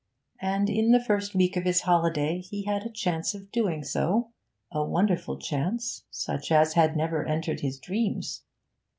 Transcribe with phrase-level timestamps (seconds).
[0.41, 4.31] And in the first week of his holiday he had a chance of doing so,
[4.71, 8.41] a wonderful chance, such as had never entered his dreams.